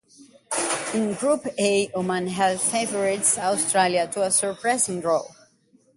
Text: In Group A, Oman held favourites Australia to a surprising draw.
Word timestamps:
In 0.95 1.13
Group 1.13 1.45
A, 1.59 1.91
Oman 1.93 2.25
held 2.25 2.59
favourites 2.59 3.37
Australia 3.37 4.07
to 4.11 4.23
a 4.23 4.31
surprising 4.31 4.99
draw. 4.99 5.21